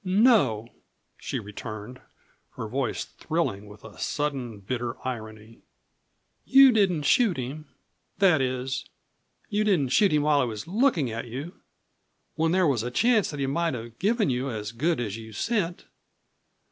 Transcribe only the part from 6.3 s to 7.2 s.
"you didn't